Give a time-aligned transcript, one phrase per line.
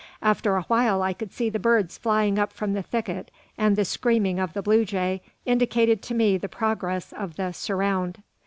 [0.23, 3.85] After a while I could see the birds flying up from the thicket, and the
[3.85, 8.23] screaming of the blue jay indicated to me the progress of the "surround."